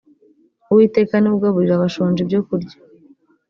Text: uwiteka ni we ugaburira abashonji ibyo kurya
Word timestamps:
uwiteka 0.71 1.13
ni 1.17 1.27
we 1.29 1.35
ugaburira 1.37 1.73
abashonji 1.75 2.19
ibyo 2.21 2.39
kurya 2.47 2.77